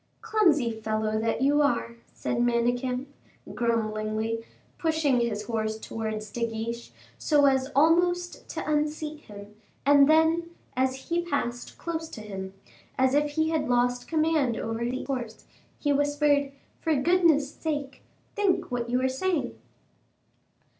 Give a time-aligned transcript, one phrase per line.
[0.23, 3.05] "Clumsy fellow that you are!" said Manicamp,
[3.53, 4.43] grumblingly,
[4.79, 9.53] pushing his horse towards De Guiche, so as almost to unseat him,
[9.85, 12.55] and then, as he passed close to him,
[12.97, 15.45] as if he had lost command over the horse,
[15.77, 18.01] he whispered, "For goodness' sake,
[18.35, 19.53] think what you are saying."